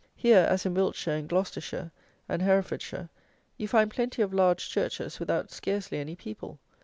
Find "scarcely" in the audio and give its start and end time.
5.51-5.99